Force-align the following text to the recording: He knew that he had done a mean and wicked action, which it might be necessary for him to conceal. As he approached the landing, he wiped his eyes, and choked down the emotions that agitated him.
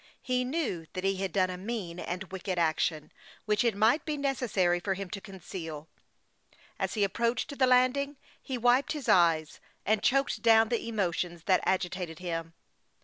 He 0.23 0.43
knew 0.43 0.87
that 0.93 1.03
he 1.03 1.17
had 1.17 1.31
done 1.31 1.51
a 1.51 1.59
mean 1.59 1.99
and 1.99 2.23
wicked 2.31 2.57
action, 2.57 3.11
which 3.45 3.63
it 3.63 3.75
might 3.75 4.03
be 4.03 4.17
necessary 4.17 4.79
for 4.79 4.95
him 4.95 5.11
to 5.11 5.21
conceal. 5.21 5.89
As 6.79 6.95
he 6.95 7.03
approached 7.03 7.55
the 7.59 7.67
landing, 7.67 8.17
he 8.41 8.57
wiped 8.57 8.93
his 8.93 9.07
eyes, 9.07 9.59
and 9.85 10.01
choked 10.01 10.41
down 10.41 10.69
the 10.69 10.87
emotions 10.87 11.43
that 11.43 11.61
agitated 11.67 12.17
him. 12.17 12.55